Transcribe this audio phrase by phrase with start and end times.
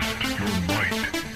[0.00, 1.33] Test your might.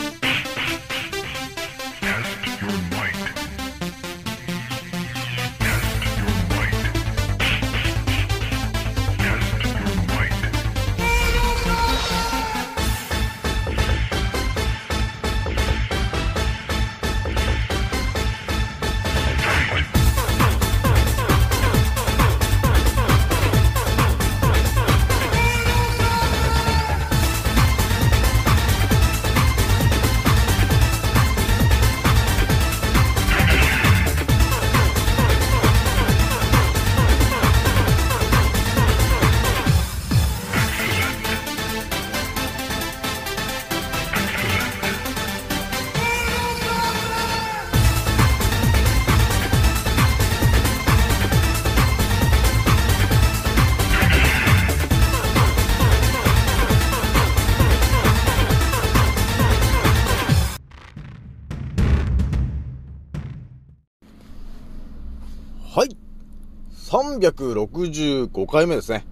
[66.99, 69.07] 365回目ですね。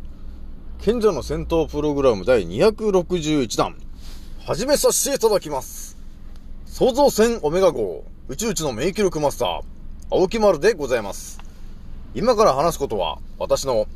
[0.80, 3.76] 賢者の戦闘プログラム第261弾。
[4.44, 5.96] 始めさせていただきます。
[6.66, 9.60] 創造船オメガ号、宇宙一の名記録マスター、
[10.10, 11.38] 青木丸でございます。
[12.12, 13.86] 今から話すことは、私の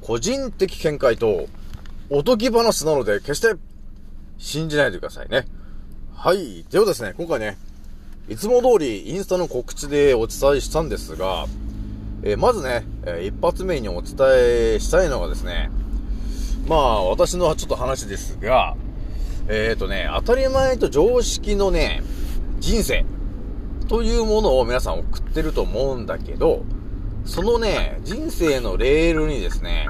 [0.00, 1.46] 個人的見解と、
[2.08, 3.52] おとぎ話なので、決して、
[4.38, 5.44] 信じないでくださいね。
[6.14, 6.64] はい。
[6.70, 7.58] ではですね、今回ね、
[8.30, 11.46] いつも通りインスタの告知でお伝えしたんですが、
[12.22, 14.16] えーまずね、えー一発目にお伝
[14.74, 15.70] えしたいのがですね、
[16.66, 18.76] まあ、私のちょっと話ですが、
[19.48, 22.02] えっ、とね、当たり前と常識のね、
[22.58, 23.04] 人生
[23.88, 26.64] というものを皆さん送ってると思うんだけど、
[27.24, 29.88] そのね、人生のレールにですね、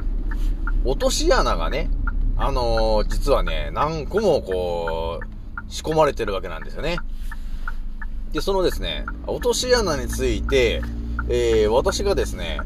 [0.84, 1.88] 落とし穴がね、
[2.36, 6.98] あのー実はね、何個もこう、仕込まれてるわけなんですよね。
[8.32, 10.82] で、そのですね、落とし穴について、
[11.28, 12.60] えー、私がですね、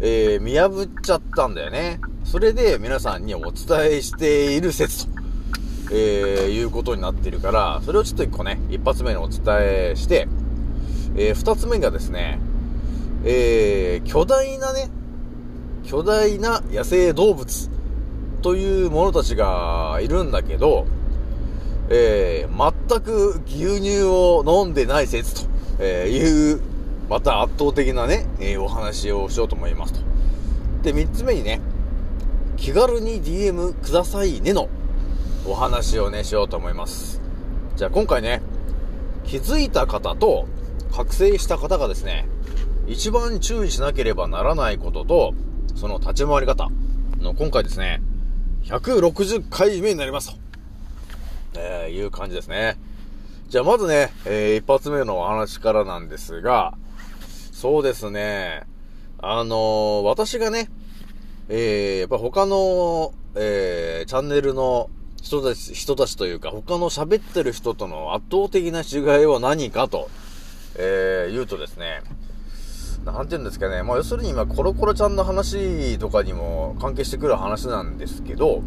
[0.00, 2.00] えー、見破っちゃったんだよね。
[2.24, 5.12] それで皆さんにお伝えしている説と、
[5.92, 10.28] えー、いうことになっているから、それをちょっと一個ね、一発目にお伝えして、
[11.16, 12.38] えー、二つ目がですね、
[13.24, 14.88] えー、巨大なね、
[15.84, 17.70] 巨大な野生動物
[18.42, 20.86] という者たちがいるんだけど、
[21.90, 26.69] えー、全く牛乳を飲んでない説と、えーいう、
[27.10, 30.00] また圧倒的なね、えーお話をしようと思いますと。
[30.82, 31.60] で、三つ目にね、
[32.56, 34.68] 気軽に DM くださいねの
[35.44, 37.20] お話をね、しようと思います。
[37.74, 38.42] じゃあ今回ね、
[39.24, 40.46] 気づいた方と
[40.92, 42.28] 覚醒した方がですね、
[42.86, 45.34] 一番注意しなければならないことと、
[45.74, 46.68] その立ち回り方
[47.18, 48.00] の今回ですね、
[48.66, 50.38] 160回目になりますと。
[51.56, 52.78] えー、いう感じですね。
[53.48, 56.74] じゃあまずね、えー、一発目のお話からなんですが、
[57.60, 58.62] そうですね、
[59.18, 60.70] あの私がね、
[61.50, 64.88] えー、やっぱ他の、えー、チャンネルの
[65.20, 70.08] 人たち、人たちというか、他の喋ってる人との圧倒的な違いは何かと、
[70.78, 72.00] えー、言うとですね、
[73.04, 78.62] なんて言うんですかね、まあ要するに今コロコロちゃんの話とかにも関係してくる話なんですけど、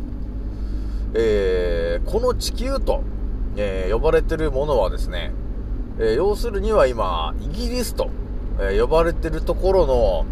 [1.16, 3.04] えー、この地球と、
[3.56, 5.32] えー呼ばれてるものはですね、
[5.98, 8.12] えー要するには今、イギリスと、
[8.60, 10.26] え呼ばれてるところの、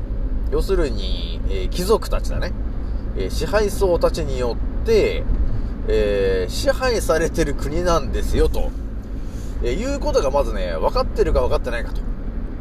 [0.51, 2.53] 要するに、え貴族たちだね、
[3.17, 5.23] え支配層たちによって、
[5.87, 8.71] え支配されてる国なんですよ、と、
[9.63, 12.01] えいうことがまずね、分かってるか分かってないかと、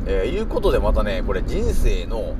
[0.06, 2.34] えいうことでまたね、これ人生の、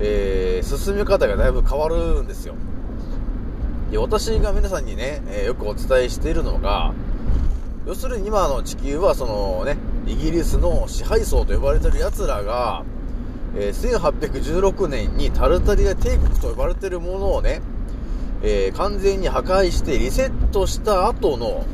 [0.00, 2.54] えー進み方がだいぶ変わるんですよ。
[3.90, 6.92] で私が皆さんにね、えーよくお伝えしているのが、
[7.86, 9.76] 要するに今の地球はそのね、
[10.06, 12.84] イギリスの支配層と呼ばれてる奴らが、
[13.56, 17.60] えー1816年にタルタリア帝国と呼ばれてるものをね、
[18.42, 21.66] えー完全に破壊してリセットした後の、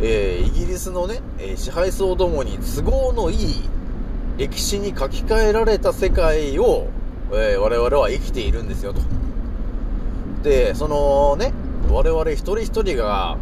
[0.00, 3.68] えーイギリスのね、えー支配層どもに都合のいい
[4.38, 6.86] 歴史に書き換えられた世界を、
[7.32, 9.00] えー我々は生きているんですよと。
[10.44, 11.52] で、そのね、
[11.90, 13.36] 我々一人一人が、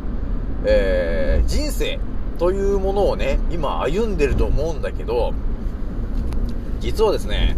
[0.65, 1.99] えー人生
[2.39, 5.33] というものをね、今歩んでると思うんだけど、
[6.81, 7.57] 実はですね、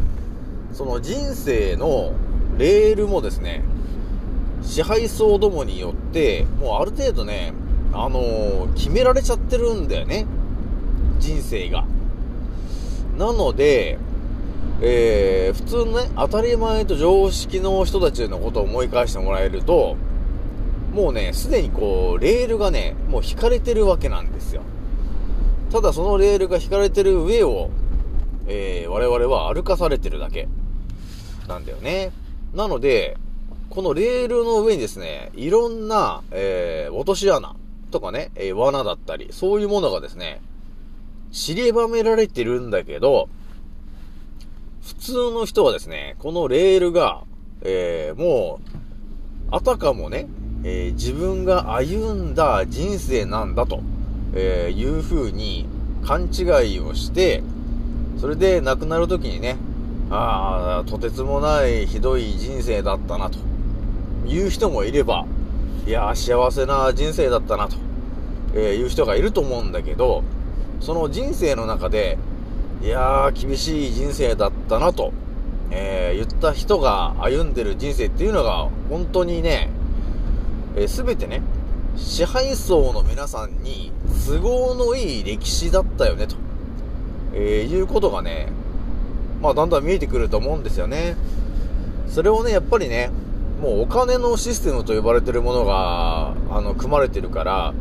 [0.72, 2.12] その人生の
[2.58, 3.62] レールもですね、
[4.62, 7.52] 支配層どもによって、もうある程度ね、
[7.92, 10.26] あのー決められちゃってるんだよね。
[11.18, 11.84] 人生が。
[13.16, 13.98] なので、
[14.82, 19.96] えー、普通のね、当たり前と常識の人たちのことを思い返してもらえると、
[20.94, 24.62] もうね、すでにこう、レールがね、もう引かれてるわけなんですよ。
[25.72, 27.70] ただそのレールが引かれてる上を、
[28.46, 30.48] えー、我々は歩かされてるだけ。
[31.48, 32.12] なんだよね。
[32.54, 33.16] なので、
[33.70, 37.56] このレールの上にですね、いろんな、えー、落とし穴
[37.90, 40.40] とかね、えー、罠だったり、そういうものがですね、
[41.32, 43.28] 散りばめられてるんだけど、
[44.80, 47.24] 普通の人はですね、このレールが、
[47.62, 50.28] えー、もう、あたかもね、
[50.66, 53.82] えー、自分が歩んだ人生なんだと、
[54.32, 55.66] えー、いう風に
[56.04, 56.42] 勘違
[56.74, 57.42] いをして、
[58.18, 59.56] それで亡くなる時にね、
[60.10, 63.38] ああ、とてつもないひどい人生だったなと、
[64.26, 65.26] いう人もいれば、
[65.86, 67.76] いや幸せな人生だったなと、
[68.54, 70.24] えー、いう人がいると思うんだけど、
[70.80, 72.16] その人生の中で、
[72.82, 75.12] いやー厳しい人生だったなと、
[75.70, 79.68] えー、言った人が歩んでる人生っていうのが、本当にね、
[80.76, 81.42] えー、全てね、
[81.96, 83.92] 支配層の皆さんに
[84.26, 86.36] 都合のいい歴史だったよね、と、
[87.32, 88.48] えー、いうことがね、
[89.40, 91.16] まあだんだん見えてくると思うんですよね。
[92.08, 93.10] それをね、やっぱりね、
[93.60, 97.74] もうお金のシステムと呼ばれてるものが、あの、組まれてるから、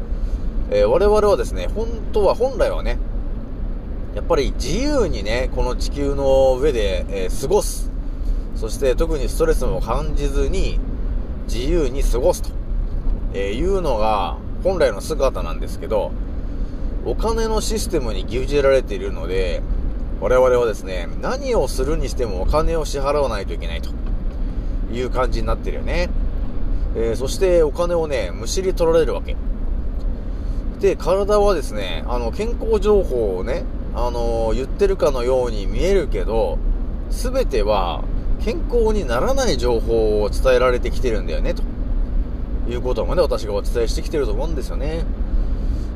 [0.69, 2.98] えー、我々はですね、本当は、本来はね、
[4.16, 7.92] やっぱり自由にね、この地球の上で、えー、過ごす。
[8.56, 10.80] そして特にストレスも感じずに、
[11.45, 12.50] 自由に過ごすと、
[13.33, 16.12] えー、いうのが本来の姿なんですけど、
[17.06, 19.62] お金のシステムに牛耳られているので、
[20.21, 23.89] 我々はですね、何をするにしてもお金を支払わないといけないと
[24.94, 26.09] いう感じになってるよね。
[26.95, 29.35] えー、そしてお金をね、むしり取られるわけ。
[30.80, 33.65] で、体はですね、あの、健康情報をね、
[33.95, 36.57] あのー、言ってるかのように見えるけど、
[37.09, 38.03] すべては
[38.44, 41.63] 健康にならない情報を伝えられてきてるんだよね、と
[42.68, 45.06] いうこともね、私がお伝えしてきてると思うんですよね。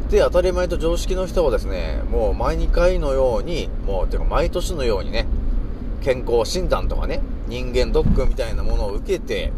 [0.09, 5.27] で、当たり前と常識の人はですね、もう毎2回のように、もう、てか毎年のようにね、
[6.01, 9.51] 健康診断とかね、人間ドックみたいなものを受けて、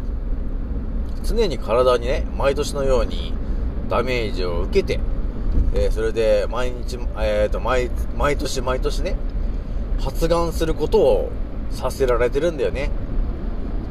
[1.22, 3.32] 常に体にね、毎年のように
[3.88, 5.00] ダメージを受けて、
[5.74, 9.16] えー、それで毎日、えっ、ー、と、毎、毎年毎年ね、
[10.00, 11.30] 発がんすることを
[11.70, 12.90] させられてるんだよね。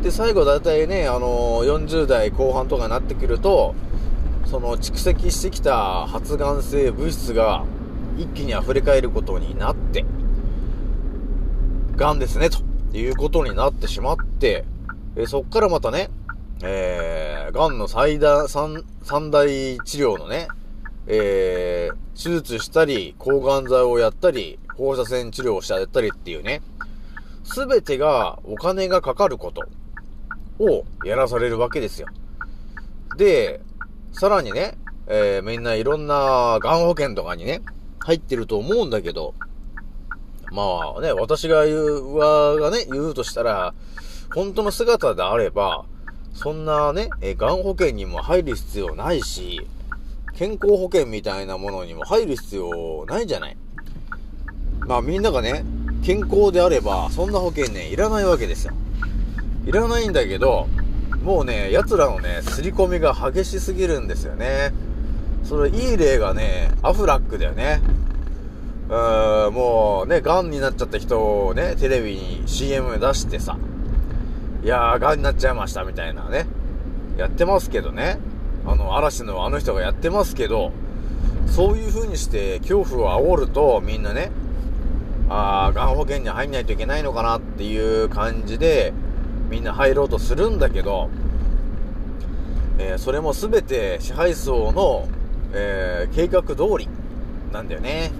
[0.01, 3.75] で、最後だいたいね、あのー、40代後半とかになってくると、
[4.45, 7.65] その蓄積してきた発がん性物質が
[8.17, 10.05] 一気に溢れ返ることになって、
[11.97, 12.59] 癌ですね、と
[12.97, 14.63] いうことになってしまって、
[15.17, 16.09] えそっからまたね、
[16.63, 20.47] えー、癌の最大、三、三大治療のね、
[21.07, 26.61] えー、手術したり、抗がん剤をやったり、放射線治療をしたったりっていうね、
[27.43, 29.63] すべてがお金がかかること。
[30.59, 32.07] をやらされるわけですよ。
[33.17, 33.61] で、
[34.11, 34.77] さらにね、
[35.07, 37.61] えー、みんないろんながん保険とかにね、
[37.99, 39.33] 入ってると思うんだけど、
[40.51, 43.73] まあね、私が言う、はがね、言うとしたら、
[44.33, 45.85] 本当の姿であれば、
[46.33, 49.67] そんなね、え、がん保険にも入る必要ないし、
[50.35, 53.57] 健康保険みたいなものにも入る必要ないじゃない。
[54.87, 55.65] まあみんながね、
[56.03, 58.73] 健康であれば、そんな保険ね、いらないわけですよ。
[59.69, 60.67] いらないんだけど、
[61.23, 64.73] もうね、奴らのね、刷り込みが激しすぎるんですよね。
[65.43, 67.79] それ、いい例がね、アフラックだよね。
[68.89, 73.59] うーん、もうね、癌になっちゃった人をね、テレビに CM 出してさ、
[74.63, 76.47] いやー、癌になっちゃいましたみたいなね、
[77.15, 78.17] やってますけどね。
[78.65, 80.71] あの、嵐のあの人がやってますけど、
[81.45, 84.31] そういう風にして恐怖を煽ると、みんなね、
[85.29, 88.93] ああ、がん保険に入んないといけないのかなっていう感じで、
[89.49, 91.09] みんな入ろうとするんだけど、
[92.77, 95.07] えー、それも全て支配層の、
[95.53, 96.87] えー、計画通り
[97.51, 98.11] なんだよね。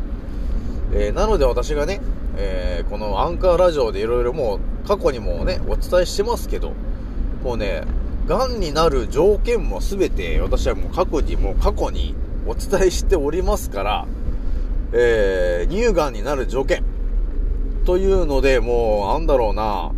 [0.93, 2.01] えー、なので私がね、
[2.35, 6.73] えこのアンカーラジオでいろいろもう過去にもね、お伝えしてますけど、
[7.43, 7.83] もうね、
[8.27, 12.15] 癌になる条件も全て私はもう過去に、もう過去に
[12.47, 14.07] お伝えしておりますから、
[14.93, 16.83] え、乳がんになる条件
[17.85, 19.91] というので、もう、なんだろうな、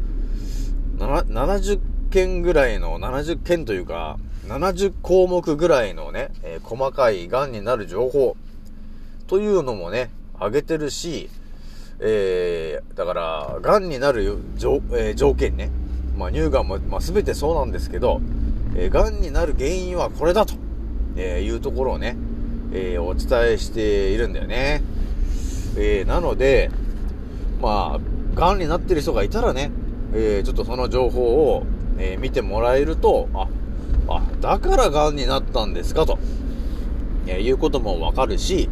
[1.08, 1.79] 70
[2.10, 4.17] 件ぐらいの、70件というか、
[4.48, 8.36] 70項目ぐらいのね、えー、細かい癌になる情報
[9.27, 11.29] というのもね、あげてるし、
[12.00, 15.70] えー、だから、癌になる条,、えー、条件ね、
[16.17, 18.22] まあ、乳がんも、まあ、全てそうなんですけど、
[18.75, 20.55] えー、癌になる原因はこれだと、
[21.15, 22.17] えー、いうところをね、
[22.74, 24.81] えー、お伝えしているんだよね。
[25.77, 26.70] えー、なので、
[27.62, 28.00] まあ、
[28.36, 29.72] 癌になってる人がいたらね、
[30.13, 31.21] えー、ちょっとその情報
[31.55, 31.63] を、
[31.97, 33.47] えー、見てもらえると、あ、
[34.07, 36.19] あ、だから癌になったんですかと、
[37.27, 38.69] えーいうこともわかるし、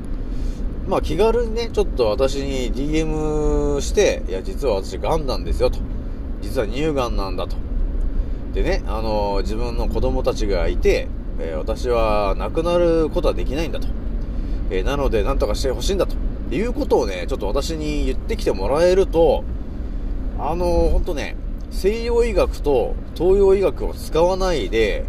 [0.87, 5.79] まあ気軽にね、ちょっと私に DM して、いや、実は私癌なんですよと。
[6.41, 7.55] 実は乳がんなんだと。
[8.53, 11.07] でね、あのー自分の子供たちがいて、
[11.39, 13.87] えー私は亡くなることはできないんだと。
[14.71, 16.15] えーなので、なんとかしてほしいんだと。
[16.51, 19.43] いうことをね、ちょっと私に言ってきてもらえると、
[20.41, 21.35] あのー、ほんとね、
[21.69, 25.03] 西洋医学と東洋医学を使わないで、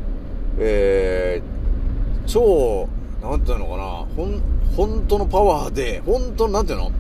[0.59, 2.89] えー、超、
[3.23, 3.85] なんていうのかな、
[4.17, 4.43] ほん、
[4.77, 6.91] 本当のパワーで、本当、なんていうの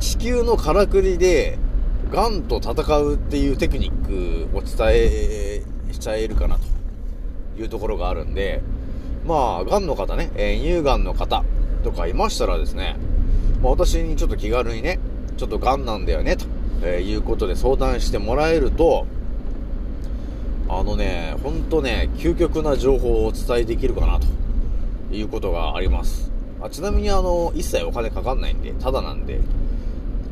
[0.00, 1.58] 地球のからくりで、
[2.10, 6.62] 癌と戦うっていうテクニックを伝えしちゃえるかなと
[7.60, 8.62] いうところがあるんで、
[9.26, 11.44] まあ、癌の方ね、えー乳がんの方
[11.84, 12.96] とかいましたらですね、
[13.62, 14.98] まあ、私にちょっと気軽にね、
[15.36, 16.46] ちょっと癌なんだよね、と、
[16.82, 19.06] えーいうことで相談してもらえると、
[20.68, 24.26] あのね、ほんとね、究極な情報をお伝えできるかな、と
[25.14, 26.30] いうことがあります。
[26.60, 29.40] あちなみにあの、一切お金かかんないんで、ただなんで、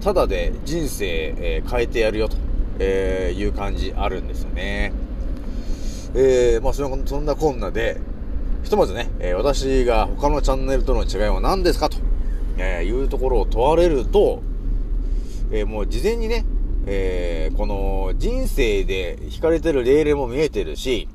[0.00, 2.36] ただで人生、えー変えてやるよと、
[2.78, 4.92] えーいう感じあるんですよね。
[6.14, 8.00] えー、まあそんそんなこんなで、
[8.64, 11.98] ひとまずね、えー私が他のチャンネルとの違いは何ですかと、
[12.56, 14.42] えいうところを問われると、
[15.50, 16.44] えーもう事前にね、
[16.86, 21.08] えーこの人生で引かれてるレールも見えてるし、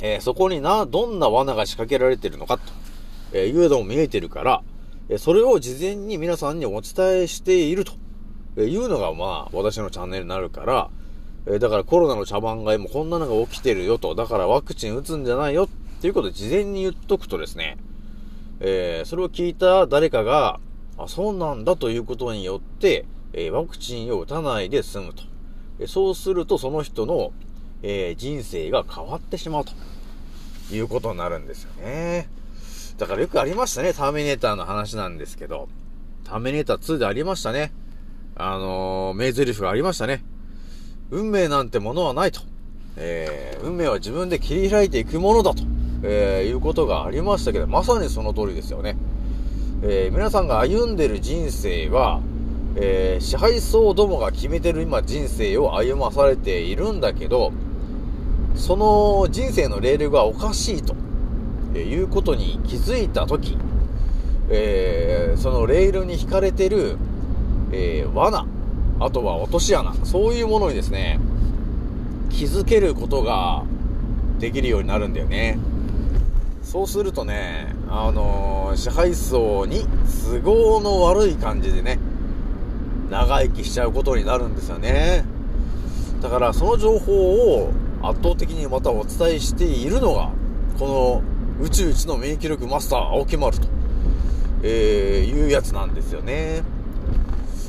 [0.00, 2.62] えーそこにな、どんな罠が仕掛けられてるのかと、
[3.32, 4.62] えいうのも見えてるから、
[5.08, 7.92] えそれを事前に皆さんにお伝えしていると、
[8.56, 10.90] えいうのがまあ私のチャンネルになるから、
[11.46, 17.76] えだからコロナの茶番買いもこんなのが起きてるよと、だからワクチン打つんじゃないよっていうことを事前に言っとくとですね、
[18.58, 20.58] えーそれを聞いた誰かが、
[20.98, 23.04] あ、そうなんだということによって、
[23.36, 25.22] えワクチンを打たないで済むと。
[25.86, 27.32] そうするとその人の、
[27.82, 29.72] え人生が変わってしまうと
[30.74, 32.28] いうことになるんですよね。
[32.96, 35.68] だからよくありましたね、ターミネーターの話なんですけど、
[36.24, 37.72] ターミネーター2でありましたね。
[38.34, 40.24] あのー、名台詞がありましたね。
[41.10, 42.40] 運命なんてものはないと。
[42.96, 45.62] えー運命は自分で切り開いていくものだと、
[46.02, 48.96] えーいうことがありましたけど、まさにその通りですよね。
[49.82, 52.20] えー皆さんが歩んでる人生は、
[52.78, 57.52] えー支配層どもが決めてる今人生を歩まされているんだけど、
[58.54, 60.94] その人生のレールがおかしいと、
[61.74, 63.56] えーいうことに気づいたとき、
[64.50, 66.98] えーそのレールに引かれてる、
[67.72, 68.46] えー罠、
[69.00, 71.18] あとは落とし穴、そういうものにですね、
[72.30, 73.64] 気づけることが
[74.38, 75.58] できるようになるんだよね。
[76.62, 79.86] そうするとね、あのー支配層に
[80.42, 81.98] 都合の悪い感じでね、
[83.10, 85.24] 長生きしちゃうことになるんですよね。
[86.20, 87.12] だからその情報
[87.62, 87.72] を
[88.02, 90.30] 圧倒的にまたお伝えしているのが、
[90.78, 91.22] こ
[91.60, 93.68] の宇宙一の免疫力マスター青木丸と、
[94.62, 96.62] えー、いうやつなんですよね。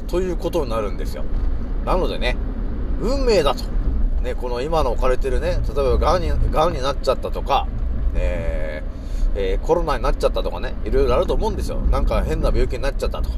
[0.07, 1.23] ということになるんですよ。
[1.85, 2.35] なのでね、
[3.01, 3.63] 運命だと。
[4.23, 7.67] ね、この今の置かれてるね、例えば癌に、癌になっちゃったとか、
[8.15, 11.77] えーえーコロナになっちゃったとかね、いろいろあると思うんですよ。
[11.91, 13.35] なんか変な病気になっちゃったとか。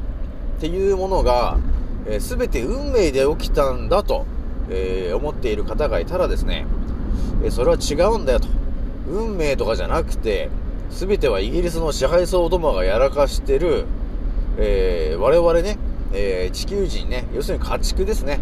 [0.56, 1.58] っていうものが、
[2.06, 4.26] えー、全て運命で起きたんだと、
[4.70, 6.66] えー思っている方がいたらですね、
[7.44, 8.48] えそれは違うんだよと。
[9.08, 10.48] 運命とかじゃなくて、
[10.90, 13.86] 全てはイギリスの支配層どもがやらかしてる、
[14.58, 15.78] え我々ね、
[16.12, 18.40] え地球人ね、要するに家畜ですね。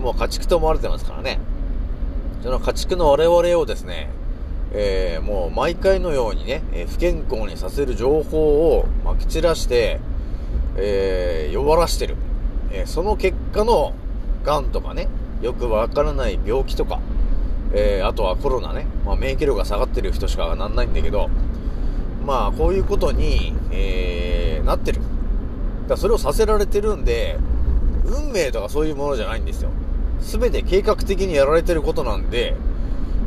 [0.00, 1.40] もう家畜と思われてますからね。
[2.42, 4.10] その家畜の我々をですね、
[4.72, 10.00] えーもう毎回のようにね、えー不健康にさせる情報をまき散らして、
[10.76, 12.16] えー弱らしてる。
[12.76, 13.94] えその結果の、
[14.44, 15.08] 癌とかね、
[15.40, 17.00] よくわからない病気とか、
[17.72, 21.30] えーあとはコロナね、まあ、免疫力が下がってる人しかなんないんだけど、
[22.26, 25.00] まあ、こういうことに、えーなってる。
[25.88, 27.38] だそれをさせられてるんで、
[28.04, 29.70] 運命とかそういうものじゃないんですよ。
[30.20, 32.56] すべて計画的にやられてることなんで、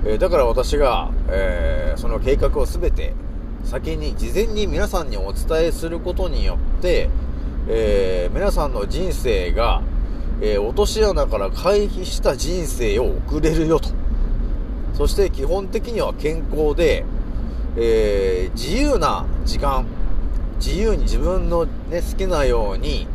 [0.05, 3.13] えーだから私が、えーその計画をすべて
[3.63, 7.09] 先に、事前に皆さんにお伝えすることによって、
[7.69, 9.81] えー皆さんの人生が、
[10.41, 13.89] えー落とし穴から回避した人生を送れるよと。
[14.93, 17.03] そして基本的には健康で、
[17.75, 19.85] えー自由な時間、
[20.57, 23.07] 自由に自分の、ね、好きなように、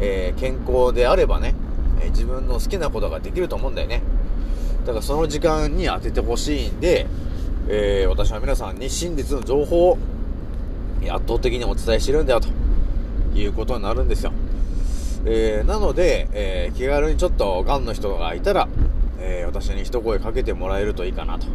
[0.00, 1.54] えー健康であればね、
[2.02, 4.02] え自分の好きなことができると思うんだよね。
[4.84, 7.06] だからその時間に当ててほしいんで、
[7.68, 9.98] えー私は皆さんに真実の情報を
[11.04, 12.48] 圧倒的にお伝えしてるんだよと
[13.34, 14.32] いうことになるんですよ。
[15.26, 18.68] えーなので、えー気軽にちょっと癌の人がいたら、
[19.20, 21.46] えー私に一声かけてもらえるといいかなと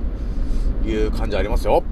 [0.88, 1.84] いう感じありますよ。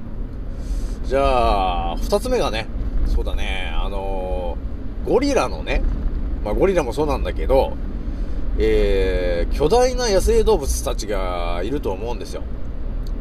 [1.03, 2.67] じゃあ、二つ目がね、
[3.05, 4.57] そうだね、あの
[5.05, 5.81] ゴリラのね、
[6.43, 7.73] まあゴリラもそうなんだけど、
[8.57, 12.43] えー、巨大な野生動物たちがいると思うんですよ。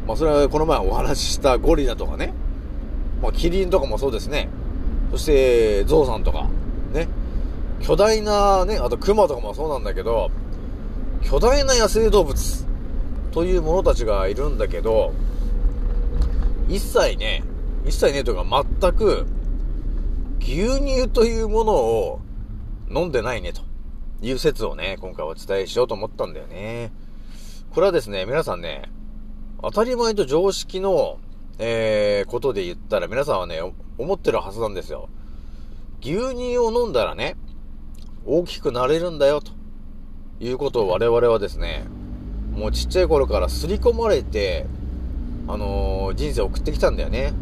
[0.07, 2.33] まあそれはこの前お話ししたゴリラとかね、
[3.21, 4.49] まあキリンとかもそうですね。
[5.11, 6.47] そして、ゾウさんとか、
[6.93, 7.07] ね。
[7.81, 10.31] 巨大なね、あとクマとかもそうなんだけど、
[11.23, 12.65] 巨大な野生動物
[13.31, 15.13] というものたちがいるんだけど、
[16.67, 17.43] 一切ね、
[17.85, 19.25] 一切ねというか全く、
[20.39, 22.19] 牛乳というものを
[22.89, 23.61] 飲んでないねと
[24.21, 26.91] いう説をね、今回お伝えしようと思ったんだよね。
[27.71, 28.89] これはですね、皆さんね、
[29.61, 31.19] 当たり前と常識の、
[31.59, 33.61] えー、ことで言ったら皆さんはね、
[33.97, 35.09] 思ってるはずなんですよ。
[36.01, 37.35] 牛乳を飲んだらね、
[38.25, 39.51] 大きくなれるんだよ、と
[40.39, 41.85] いうことを我々はですね、
[42.51, 44.65] もうちっちゃい頃から刷り込まれて、
[45.47, 47.33] あのー人生を送ってきたんだよね。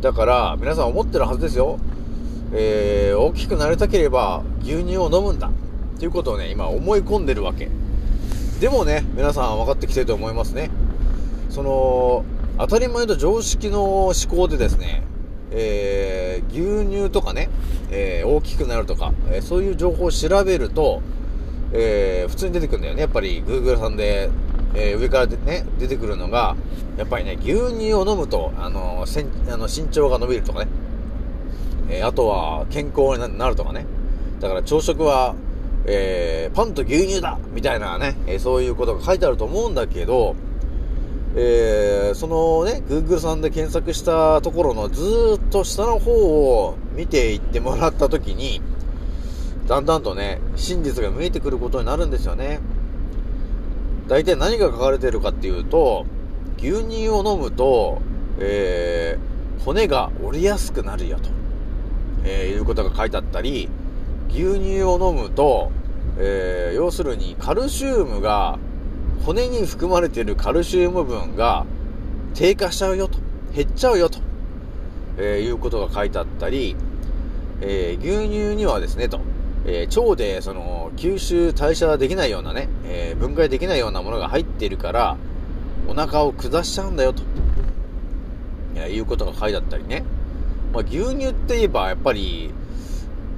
[0.00, 1.78] だから、皆さん思ってるはずですよ。
[2.52, 5.48] えー、大きくなりたければ牛乳を飲むんだ。
[5.96, 7.70] っていうことをね、今思い込んでるわけ。
[8.60, 10.70] でもね、皆さん分かってきてると思いますね。
[11.48, 12.24] その、
[12.58, 15.02] 当たり前と常識の思考でですね、
[15.52, 17.48] えー、牛乳とかね、
[17.90, 21.02] えー大きくなるとか、えーそういう情報を調べると、
[21.72, 23.02] えー普通に出てくるんだよね。
[23.02, 24.30] やっぱり Google さんで、
[24.74, 26.56] えー上からでね、出てくるのが、
[26.96, 30.68] やっぱりね、牛乳を飲むと、あのせんあの身長が伸びるとかね、
[31.90, 33.86] えーあとは健康にななるとかね。
[34.40, 35.34] だから朝食は、
[35.86, 40.34] えーパンと牛乳だみたいなね、えーそういうことが書いてあると思うんだけど、
[41.38, 48.62] えーそのね、Google さんで検索したところのずっと下の方を見ていってもらったときに、
[49.68, 52.60] だんだんとね、真実が見えてくることになるんですよね。
[54.08, 56.06] 大体何が書かれてるかっていうと、
[56.56, 58.00] 牛乳を飲むと、
[58.38, 61.28] えー骨が折りやすくなるよと、
[62.24, 63.68] えーいうことが書いてあったり、
[64.30, 65.70] 牛乳を飲むと、
[66.18, 68.58] えー要するにカルシウムが、
[69.24, 71.66] 骨に含まれているカルシウム分が
[72.34, 73.18] 低下しちゃうよと、
[73.54, 74.18] 減っちゃうよと、
[75.18, 76.76] えーいうことが書いてあったり、
[77.60, 79.20] えー牛乳にはですね、と、
[79.64, 85.16] えー腸でその吸収代謝できないようなね、えー分解できないようなものが入っているから、
[85.88, 87.22] お腹を下しちゃうんだよと、
[88.76, 90.04] えいうことが書いてあったりね。
[90.72, 92.52] まあ、牛乳って言えばやっぱり、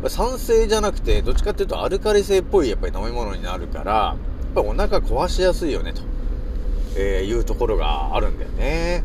[0.09, 4.17] 酸性じゃなくて、どっちかっていうとアルカリ性っぽいやっぱり飲み物になるから、
[4.63, 6.03] ぱお腹壊しやすいよね、と、
[6.97, 9.05] えーいうところがあるんだよね。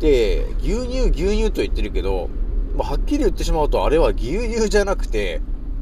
[0.00, 2.28] で、牛乳、牛乳と言ってるけど、
[2.76, 5.40] まあ、はっきり言ってしまうと、あれは牛乳じゃなくて、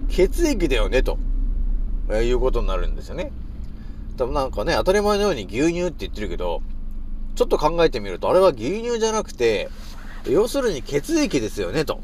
[0.09, 1.19] 血液だよね、と、
[2.09, 3.33] えーいうことになるんですよね。
[4.17, 6.63] 多分なんかね、当たり前のように牛乳って言ってるけど、
[7.35, 9.71] ちょっと考えてみると、あれは牛乳じゃなくて、
[10.29, 12.01] 要するに血液ですよね、と。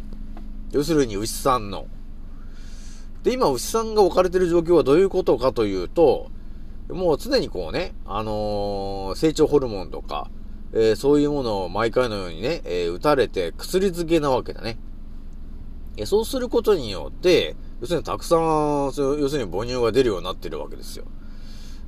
[0.72, 1.86] 要するに牛さんの。
[3.22, 6.30] で、今牛さんが置かれてる状況はどういうことかというと、
[6.90, 10.30] もう常にこうね、あのー成長ホルモンとか、
[10.72, 14.78] えーそういうものを毎回のようにね、えー打たれて薬漬けなわけだね。
[15.98, 19.00] えそうすることによって、要するにたくさん、要す
[19.36, 21.04] るに母乳が出るようになってるわけですよ。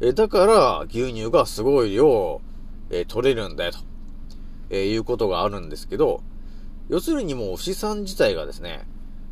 [0.01, 2.41] えだから、牛乳がすごい量、
[2.91, 3.79] え取れるんだよ、と、
[4.71, 6.23] えいうことがあるんですけど、
[6.89, 8.87] 要するにもう牛さん自体がですね、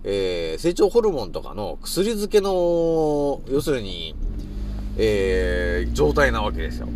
[0.04, 4.14] え成長ホルモンとかの薬漬けの、要するに、
[4.98, 6.88] えー状態なわけですよ。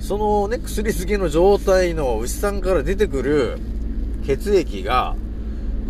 [0.00, 3.58] そのね、薬漬けの状態の牛さんから出てくる
[4.26, 5.16] 血液が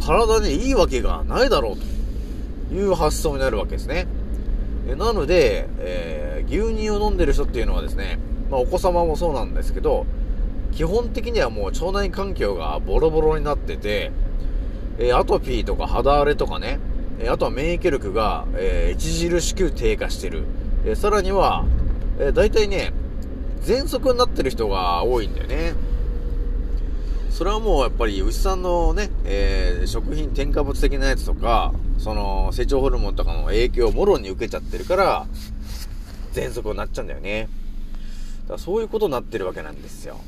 [0.04, 1.76] 体にいいわけがないだろう
[2.68, 4.06] という発想になるわけですね。
[4.96, 8.18] なので、えー牛乳を飲んでる人っていうのはですね、
[8.50, 10.04] まあお子様もそうなんですけど、
[10.72, 14.12] 基本的にはもう腸内環境がボロボロになってて、
[14.98, 16.78] えーアトピーとか肌荒れとかね、
[17.18, 20.44] えあとは免疫力が、えー著しく低下してる。
[20.86, 21.64] えさらには、
[22.18, 22.92] えー大体ね、
[23.62, 25.74] 喘息になってる人が多いんだよね。
[27.30, 35.26] それはもうやっぱり牛さんのね、えー食品添加物的なやつとか、その成長ホルモンとかの影響をもろに受けちゃってるから、
[36.34, 37.48] 喘息になっちゃうんだよね。
[38.42, 40.20] だからそういうことになってるわけなんですよ。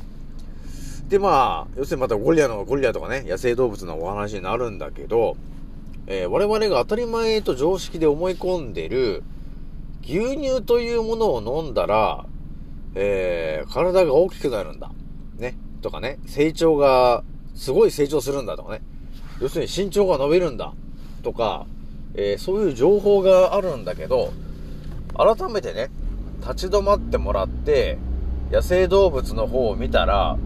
[1.07, 5.37] で、まあ、要するにまたゴリラの、ゴリラとかね、野生動物のお話になるんだけど、
[6.07, 9.23] えー我々が当たり前と常識で思い込んでる、
[10.03, 12.25] 牛乳というものを飲んだら、
[12.95, 14.91] えー体が大きくなるんだ。
[15.37, 15.57] ね。
[15.81, 17.23] とかね、成長が、
[17.55, 18.81] すごい成長するんだとかね。
[19.41, 20.73] 要するに身長が伸びるんだ。
[21.23, 21.65] とか、
[22.15, 24.31] えーそういう情報があるんだけど、
[25.15, 25.89] 改めてね、
[26.41, 27.97] 立ち止まってもらって、
[28.51, 30.37] 野生動物の方を見たら、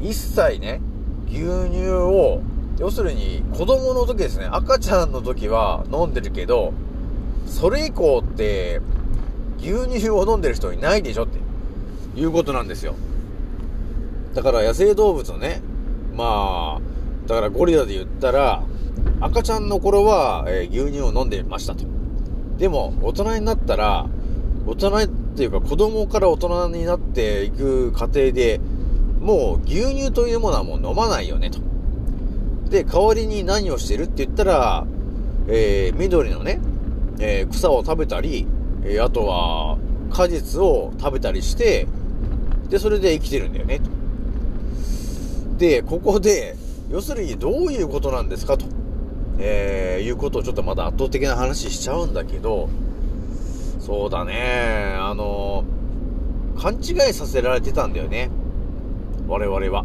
[0.00, 0.80] 一切ね、
[1.28, 1.38] 牛
[1.70, 2.40] 乳を、
[2.78, 6.72] 要するに子供の時ですね、赤ちゃんの時は飲んでるけど、
[7.46, 8.80] それ以降って、
[9.58, 11.38] 牛乳を飲んでる人いないでしょって
[12.18, 12.94] いうことなんですよ。
[14.34, 15.62] だから野生動物のね、
[16.14, 18.62] まあ、だからゴリラで言ったら、
[19.20, 21.84] 赤ちゃんの頃は、えー牛乳を飲んでましたと。
[22.58, 24.06] でも、大人になったら、
[24.66, 28.60] 大人っていうか子供から大人になっていく過程で、
[29.20, 31.60] もう牛乳というものはもう飲まないよねと。
[32.68, 34.86] で、代わりに何をしてるって言ったら、
[35.48, 36.60] えー緑のね、
[37.18, 38.46] えー草を食べたり、
[38.84, 39.78] えーあとは
[40.12, 41.86] 果実を食べたりして、
[42.68, 43.90] で、それで生きてるんだよねと。
[45.58, 46.56] で、ここで、
[46.90, 48.66] 要するにどういうことなんですかと、
[49.38, 52.68] えーいうことをちょっとまだ圧倒的な話しちゃうんだけど、
[53.80, 55.64] そうだね、あの、
[56.58, 58.30] 勘違いさせられてたんだよね。
[59.28, 59.84] 我々は。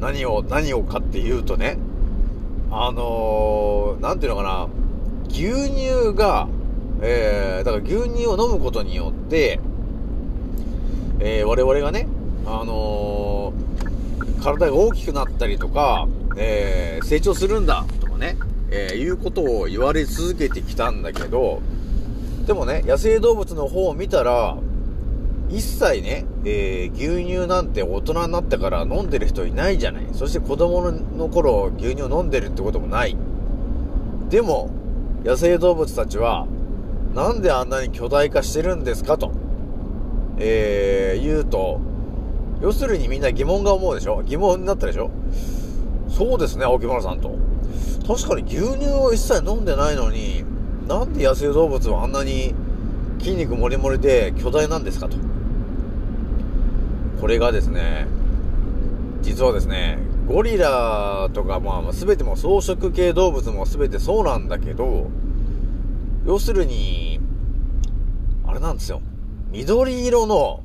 [0.00, 1.78] 何を、何をかっていうとね、
[2.70, 4.68] あのーなんていうのかな、
[5.28, 6.48] 牛乳が、
[7.02, 9.60] えー、だから牛乳を飲むことによって、
[11.20, 12.06] えー我々がね、
[12.46, 13.64] あのー
[14.42, 16.06] 体が大きくなったりとか、
[16.36, 18.36] えー成長するんだとかね、
[18.70, 21.62] えーいうことを言われ続けてきたんだけど、
[22.46, 24.56] でもね、野生動物の方を見たら、
[25.48, 30.06] 一切ね、えー牛乳なんて大人になってから飲んでる人いないじゃない。
[30.12, 33.16] そして子供の頃牛乳を飲んでるってこともない。
[34.28, 34.70] でも、
[35.24, 36.46] 野生動物たちは、
[37.14, 39.32] なんであんなに巨大化してるんですかと、
[40.38, 41.80] えー言うと、
[42.60, 44.22] 要するにみんな疑問が思うでしょ？
[44.22, 45.10] 疑問になったでしょ？
[46.08, 47.36] そうですね、青木村さんと。
[48.06, 50.44] 確かに牛乳を一切飲んでないのに、
[50.86, 52.54] なんで野生動物はあんなに
[53.18, 55.16] 筋肉もりもりで巨大なんですかと。
[57.18, 58.06] これがですね、
[59.22, 65.10] 実はですね、ゴリラとかまあ全ても草食系動物も全てそうなんだけど、
[66.26, 67.20] 要するに、
[68.46, 69.02] あれなんですよ。
[69.50, 70.62] 緑色の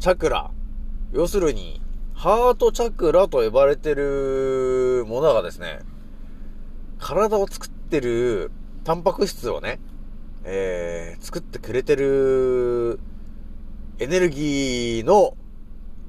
[0.00, 0.52] チャクラ。
[1.12, 1.80] 要するに、
[2.14, 5.80] ハートチャクラと呼ばれてるものがですね、
[6.98, 8.52] 体を作ってる
[8.84, 9.80] タンパク質をね、
[10.44, 13.00] えー、作ってくれてる
[13.98, 15.36] エネルギーの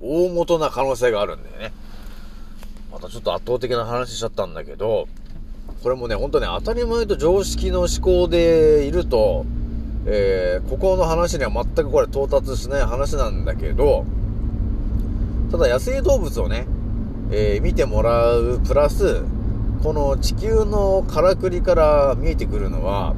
[0.01, 1.73] 大元な可能性があるんだよね。
[2.93, 5.07] またちょっと圧倒的な話しちゃったんだけど、
[5.81, 9.47] これもね、ほんとね、当たり前と常識の思考でいると、
[10.05, 14.05] えー、ここの話には全くこれ到達しない話なんだけど、
[15.49, 16.67] ただ野生動物をね、
[17.31, 19.23] えー見てもらうプラス、
[19.81, 23.15] この地球のからくりから見えてくるのは、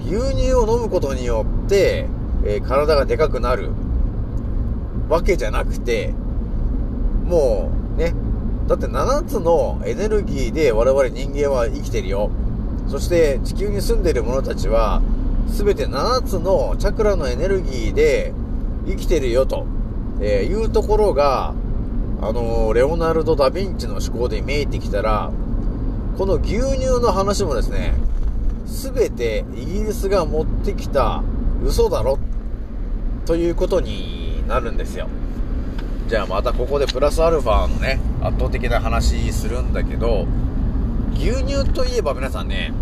[0.00, 2.08] 牛乳を飲むことによって、
[2.44, 3.70] えー体がでかくなる
[5.08, 6.12] わけじゃなくて、
[7.24, 8.14] もうね、
[8.66, 12.30] だって7つのエネルギーで我々人間は生きてるよ。
[12.88, 15.02] そして地球に住んでいる者たちは、
[15.48, 18.32] すべて7つのチャクラのエネルギーで
[18.86, 19.66] 生きてるよと、
[20.20, 21.54] えーいうところが、
[22.22, 25.30] あのーレオナルド・ダ・ヴィンチの思考で見えてきたら、
[26.16, 27.94] この牛乳の話もですね、
[28.66, 31.22] すべてイギリスが持ってきた
[31.64, 32.18] 嘘だろ、
[33.26, 35.08] ということになるんですよ。
[36.08, 40.26] じゃあまたここでプラスアルファのね、圧倒的な話するんだけど、
[41.14, 42.72] 牛乳といえば皆さんね、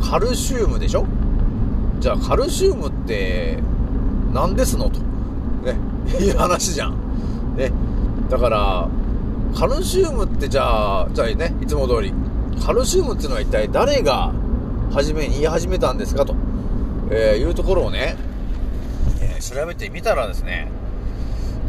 [0.00, 1.06] カルシウムでしょ？
[2.00, 3.58] じゃあカルシウムって
[4.32, 4.88] 何ですの？
[4.88, 5.00] と。
[5.00, 5.76] ね、
[6.20, 7.56] いう話じゃん。
[7.56, 7.72] ね。
[8.30, 8.88] だから、
[9.54, 12.14] カルシウムってじゃあ、じゃあね、いつも通り、
[12.64, 14.32] カルシウムっていうのは一体誰が
[14.92, 16.24] 初めに言い始めたんですか？
[16.24, 16.34] と、
[17.10, 18.16] えーいうところをね、
[19.20, 20.70] えー調べてみたらですね、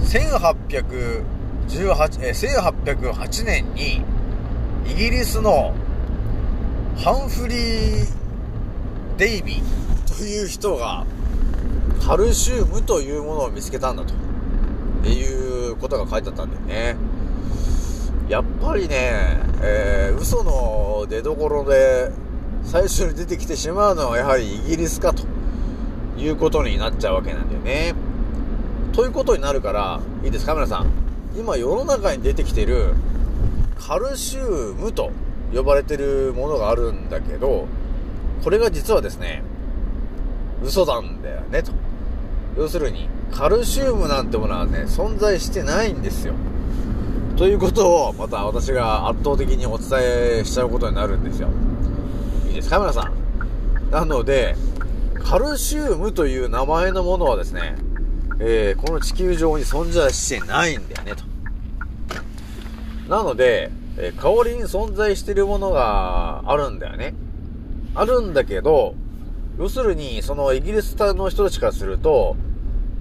[0.02, 1.24] 1818、
[2.22, 4.02] え1808年に、
[4.86, 5.74] イギリスの
[6.98, 8.08] ハンフリー・
[9.18, 11.06] デイビーという人が、
[12.06, 14.14] カルシウムというものを見つけたんだと。
[15.08, 16.98] いうことが書いてあったんだよね。
[18.28, 22.12] やっぱりね、えー嘘の出所で
[22.64, 25.24] 最初に出てきてしまうのはやはりイギリスかと
[26.18, 27.96] いうことになっちゃうわけなんだよね。
[29.00, 30.92] ということになるから、いいですか皆さん。
[31.34, 32.96] 今世の中に出てきてる
[33.78, 35.12] カルシウムと
[35.56, 37.70] 呼ばれてるものがあるんだけど、
[38.44, 39.42] これが実はですね、
[40.62, 41.72] 嘘なんだよねと。
[42.58, 46.34] 要するに、カルシウムなんてものはね、存在してないんですよ。
[47.38, 51.48] ということを、また私が圧倒的にお伝えしちゃうことになるんですよ。
[52.50, 53.92] いいですか皆さん。
[53.92, 54.58] なので、
[55.24, 57.78] カルシウムという名前のものはですね、
[58.40, 61.24] えーこの地球上に存在してないんだよね、と。
[63.10, 67.14] なので、えー代わりに存在しているものがあるんだよね。
[67.96, 68.96] あるんだけど、
[69.58, 72.38] 要するに、そのイギリスの人たちからすると、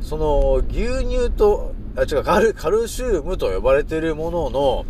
[0.01, 4.87] その牛乳と、あ、違う、カルカルシウムと呼ばれてるものの、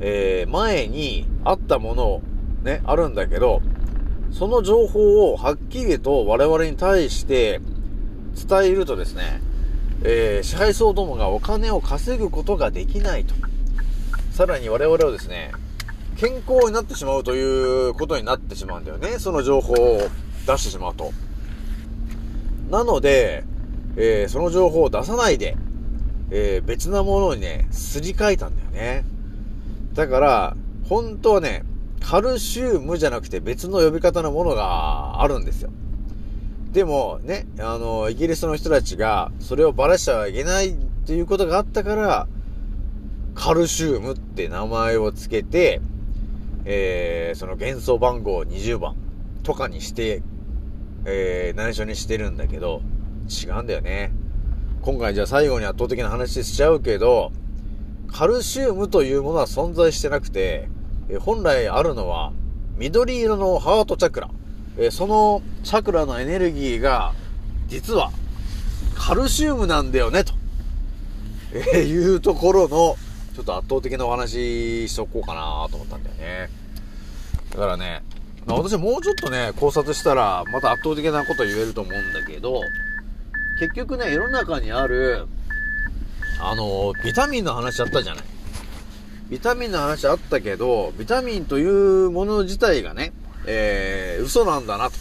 [0.00, 2.22] えー前にあったもの、
[2.62, 3.62] ね、あるんだけど、
[4.30, 7.60] その情報をはっきりと我々に対して
[8.48, 9.40] 伝えるとですね、
[10.02, 13.34] えー支配層どもがお金を稼ぐことができないと。
[14.32, 15.52] さらに我々はですね、
[16.16, 19.18] 健康になってしまうということになってしまうんだよね。
[19.18, 20.00] その情報を
[20.46, 21.12] 出してしまうと。
[22.70, 23.44] なので、
[23.96, 25.56] えーその情報を出さないで、
[26.30, 29.04] えー別なものにね、すり替えたんだよね。
[29.94, 30.56] だから、
[30.88, 31.64] 本当はね、
[32.00, 35.70] カルシウムじゃなくて別の呼び方のものがあるんですよ。
[36.72, 40.72] でもね、あの、イギリスの人たちがそれをばらしちゃいけないっ
[41.04, 42.28] ていうことがあったから、
[43.34, 45.80] カルシウムって名前をつけて、
[46.64, 48.94] えー、その元素番号20番
[49.42, 50.22] とかにして、
[51.04, 52.82] えー、内緒にしてるんだけど、
[53.28, 54.12] 違うんだよね。
[54.82, 57.32] 今回じゃあ最後に圧倒的な話しちゃうけど、
[58.12, 60.68] カルシウムというものは存在してなくて、
[61.08, 62.32] え本来あるのは
[62.76, 64.30] 緑色のハートチャクラ。
[64.78, 67.12] えそのチャクラのエネルギーが、
[67.68, 68.10] 実は
[68.96, 70.34] カルシウムなんだよね、と、
[71.52, 72.96] えーいうところの、
[73.34, 76.50] ちょっと圧倒的なお話ししとこうかなと思ったんだよね。
[77.50, 78.02] だからね、
[78.46, 82.60] まあ、私もうちょっとね、考察したら、また圧倒的なこと言えると思うんだけど、
[83.58, 85.26] 結局ね、世の中にある、
[86.40, 88.24] あの、ビタミンの話あったじゃない。
[89.28, 93.12] ビタミンの話あったけど、ビタミンというもの自体がね、
[93.52, 94.96] えー、嘘なんだな、と、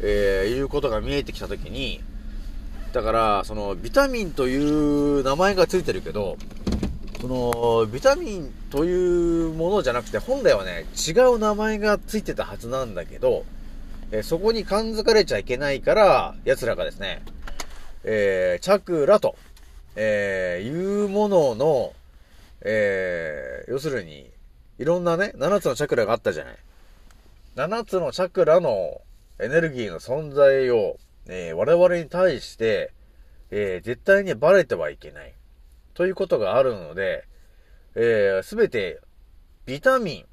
[0.00, 2.00] えー、いうことが見えてきたときに、
[2.92, 6.36] だから、その、ビタミンという名前がついてるけど、
[7.20, 13.44] その、ビタミンというものじゃなくて、本来はね、違う名前がついてたはずなんだけど、
[14.10, 17.22] えーそこに感づかれちゃいけないから、奴らがですね、
[18.02, 19.36] えー、チャクラと、
[19.94, 21.92] えー、いうものの、
[22.62, 24.30] えー、要するに、
[24.78, 26.56] いろんなね、7つのチャクラがあったじゃない。
[27.58, 29.00] 7つのチャクラの
[29.40, 32.92] エネルギーの存在を、えー我々に対して、
[33.50, 35.34] えー絶対にバレてはいけない。
[35.92, 37.26] ということがあるので、
[37.96, 39.00] えすべて、
[39.66, 40.24] ビタミン、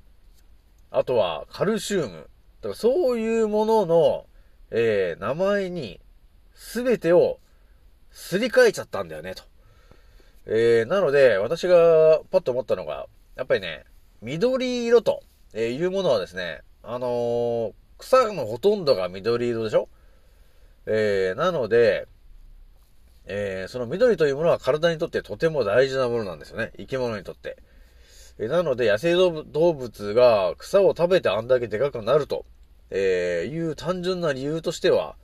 [0.92, 2.30] あとはカルシウム、
[2.62, 4.26] だかそういうものの、
[4.70, 6.00] えー名前に、
[6.54, 7.40] すべてを
[8.12, 9.42] すり替えちゃったんだよね、と。
[10.46, 13.84] えーなので、私がパッと思ったのが、やっぱりね、
[14.22, 15.24] 緑色と、
[15.56, 19.88] いうものはですね、あのー草のほとんどが緑色でしょ？
[20.86, 22.08] えーなので、
[23.26, 26.72] えーその緑というものは体にとってとても大事なものなんですよね。
[26.78, 27.58] 生き物にとって。
[28.38, 32.46] えなので、野生動物が草を食べてあんだけでかくなると、
[32.90, 35.16] えいう単純な理由としては、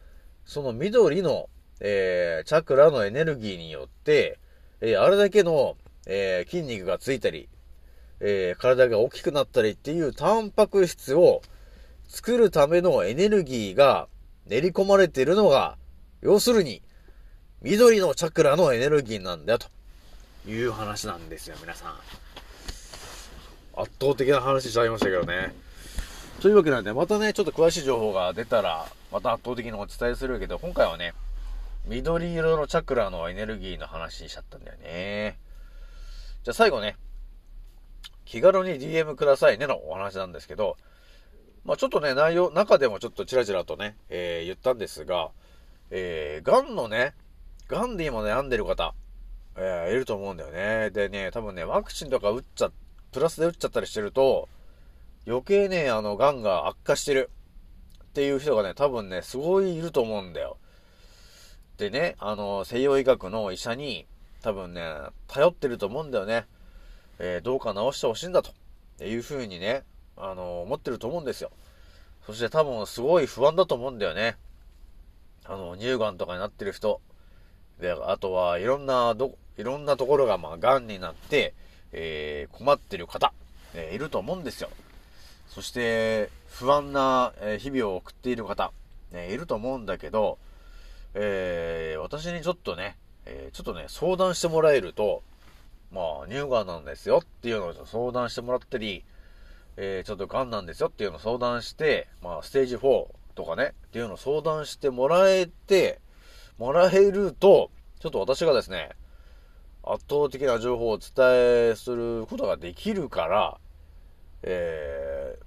[0.46, 1.50] その緑の、
[1.82, 4.40] えチャクラのエネルギーによって、
[4.80, 7.50] えあれだけの、え筋肉がついたり、
[8.24, 11.42] えー体が大きくなったりっていうタンパク質を
[12.08, 14.08] 作るためのエネルギーが
[14.46, 15.78] 練り込まれているのが、
[16.22, 16.82] 要するに、
[17.62, 19.68] 緑のチャクラのエネルギーなんだよ、と
[20.50, 21.96] いう話なんですよ、皆さん。
[23.76, 25.54] 圧倒的な話しちゃいましたけどね。
[26.42, 31.14] というわけなんで、またね、ちょっと詳しい情報が出たら、また圧倒的にお伝えするけど、今回はね、
[31.86, 35.40] 緑色のチャクラのエネルギーの話にしちゃったんだよね。
[36.44, 36.98] じゃあ最後ね、
[38.32, 40.78] 気軽に DM くださいねのお話なんですけど、
[41.66, 45.32] まあちょっとね、内容、中でもちょっとチラチラとね、えー言ったんですが、
[45.90, 47.14] えー、癌のね、
[47.68, 48.94] 癌で今悩んでる方、
[49.58, 50.92] えーいると思うんだよね。
[50.92, 52.72] でね、多分ね、ワクチンとか打っちゃ、
[53.12, 54.48] プラスで打っちゃったりしてると、
[55.28, 57.30] 余計ね、あの、癌が悪化してる
[58.02, 60.56] っていう人がね、多分ね、すごいいると思うんだよ。
[61.76, 64.08] でね、あの、西洋医学の医者に、
[64.42, 64.86] 多分ね、
[65.28, 66.46] 頼ってると思うんだよね。
[67.24, 68.52] えーどうか治してほしいんだと
[69.04, 69.84] いうふうにね、
[70.18, 71.52] あの、思ってると思うんですよ。
[72.26, 74.38] そして多分すごい不安だと思うんだよね。
[75.46, 77.00] あの、乳がんとかになってる人。
[77.80, 81.54] で、あとはいろんな、ど、いろんなところが、まあ、癌になって、
[81.92, 83.34] えー困ってる方、
[83.76, 84.70] えーいると思うんですよ。
[85.48, 88.72] そして、不安なえー日々を送っている方、
[89.12, 90.40] ね、いると思うんだけど、
[91.14, 95.22] えー私にちょっとね、えーちょっとね、相談してもらえると、
[95.92, 99.04] まあ、乳がんなんですよっていうのを相談してもらったり、
[99.78, 106.00] えーちょっと癌なんですよっていうのを相談して、まあ、ステージ4とかね、っていうのを相談してもらえて、
[106.58, 108.92] もらえると、ちょっと私がですね、
[109.84, 111.12] 圧倒的な情報をお伝
[111.72, 113.58] えすることができるから、
[114.44, 115.38] え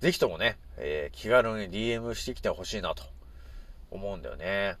[0.00, 3.04] ー、ぜひともね、えー気軽に DM してきてほしいなと
[3.90, 4.76] 思うんだよね。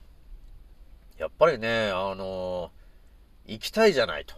[1.18, 2.83] やっぱりね、あのー
[3.46, 4.34] 行きたいじゃないと。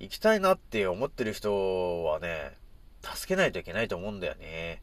[0.00, 2.56] 行きたいなって思ってる人はね、
[3.02, 4.82] 助けないといけないと思うんだよね。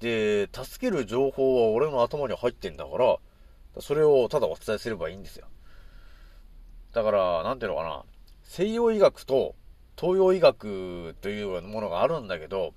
[0.00, 3.18] で、助ける情報は俺の頭に入ってんだから、
[3.80, 5.46] それをただお伝えすればいいんですよ。
[6.92, 8.04] だから、なんていうのかな、
[8.44, 9.54] 西洋医学と
[9.98, 12.72] 東洋医学というものがあるんだけど、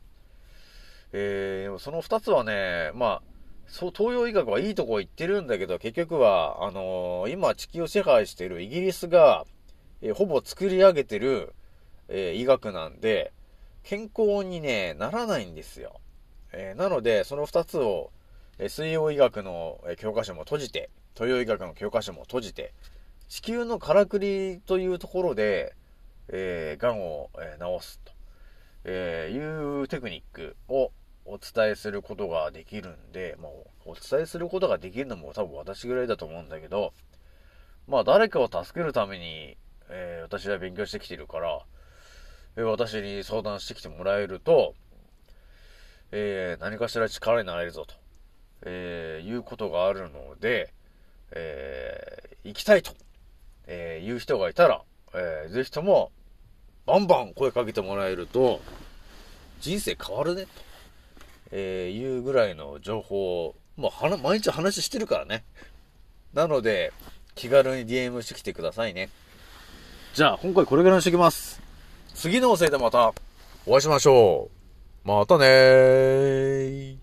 [1.13, 3.21] えー、その二つはね、まあ、
[3.67, 9.45] そう、東洋医学はいいとこ行ってるんだけど、結局は、あのー今地球を支配しているイギリスが、
[10.01, 11.53] えーほぼ作り上げてる、
[12.07, 13.31] えー医学なんで、
[13.83, 15.99] 健康にね、ならないんですよ。
[16.53, 18.11] えーなので、その二つを、
[18.59, 22.73] えー西洋医学の教科書も閉じて、東洋医学の教科書も閉じて、
[23.27, 25.75] 地球のからくりというところで、
[26.29, 28.11] えー、癌を、えー治すと、
[28.85, 30.91] えいうテクニックを
[31.25, 33.51] お伝えすることができるんで、まあ、
[33.85, 36.93] お伝えすることができるのも多分私ぐらいだと思うんだけど、
[37.87, 39.57] まあ誰かを助けるために、
[39.91, 41.59] えー私は勉強してきてるから、
[42.55, 44.73] えー私に相談してきてもらえると、
[46.11, 47.95] えー何かしら力になれるぞと、
[48.65, 50.73] えいうことがあるので、
[51.31, 52.93] え行きたいと、
[53.67, 54.81] えいう人がいたら、
[55.13, 56.11] えーぜひとも、
[56.85, 58.61] バンバン声かけてもらえると、
[59.59, 60.49] 人生変わるね、と、
[61.51, 65.43] えいうぐらいの情報を、もう毎日話してるからね。
[66.33, 66.93] なので、
[67.35, 69.09] 気軽に DM してきてくださいね。
[70.13, 71.61] じゃあ、今回これぐらいにしてきます。
[72.13, 73.13] 次のおせいでまた
[73.65, 74.49] お会いしましょ
[75.05, 75.07] う。
[75.07, 76.97] またねー。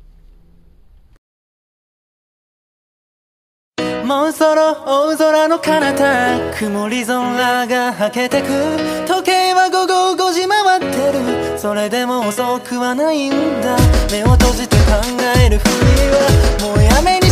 [4.04, 8.46] もうそろ大空の彼方曇り空がはけてく
[9.06, 13.76] 時計は午後5時回ってるそれでも遅くはないんだ
[14.10, 14.92] 目を閉じて考
[15.44, 15.70] えるふり
[16.08, 17.27] はもうやめに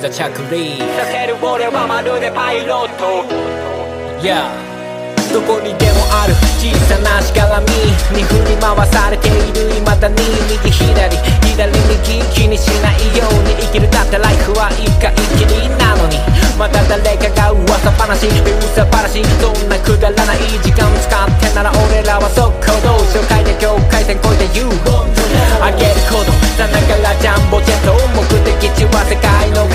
[0.00, 3.20] ざ着陸させる俺はまるでパイロット。
[4.24, 4.48] Yeah.
[5.28, 6.32] どこにでもある。
[6.56, 7.68] 小さなしがらみ
[8.16, 10.16] に振り回されている未だに
[10.48, 11.20] 右左。
[11.52, 13.90] 左右気にしないように生きる。
[13.92, 16.16] だってライフは一回きりなのに。
[16.56, 18.24] また誰かが噂話。
[18.24, 19.20] 噂話。
[19.36, 27.92] そんなくだらない時間使ってなら俺らは速攻動紹介で境界線越えて You 上げる行動7からジャンボジェット。
[28.16, 29.68] 目的地は世界の